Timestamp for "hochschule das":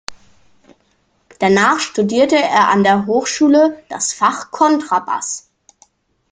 3.05-4.13